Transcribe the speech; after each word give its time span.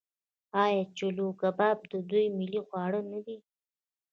آیا 0.63 0.83
چلو 0.97 1.27
کباب 1.41 1.77
د 1.91 1.93
دوی 2.09 2.25
ملي 2.37 2.61
خواړه 2.67 3.01
نه 3.11 3.19
دي؟ 3.25 3.37